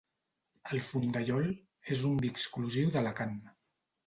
El 0.71 0.79
Fondellol 0.87 1.45
és 1.97 2.07
un 2.13 2.17
vi 2.25 2.33
exclusiu 2.37 2.91
d'Alacant. 2.97 3.39